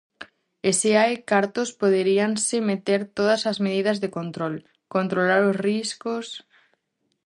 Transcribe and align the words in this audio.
E 0.67 0.71
se 0.79 0.91
hai 0.99 1.13
cartos 1.31 1.69
poderíanse 1.81 2.57
meter 2.69 3.01
todas 3.17 3.41
as 3.51 3.57
medidas 3.65 3.97
de 4.03 4.09
control, 4.17 4.53
controlar 4.95 5.41
os 5.49 5.57
riscos... 5.67 6.25